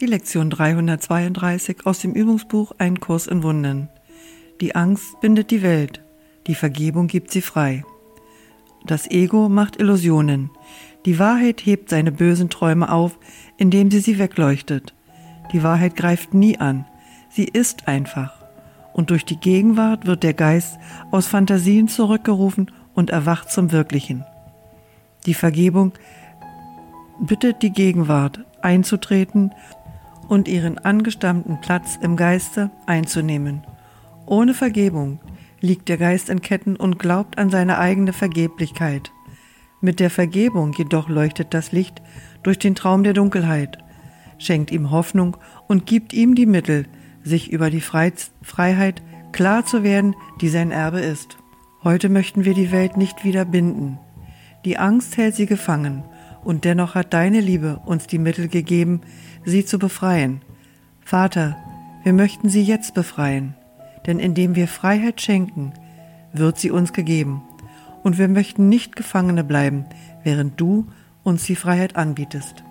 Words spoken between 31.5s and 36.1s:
Platz im Geiste einzunehmen. Ohne Vergebung liegt der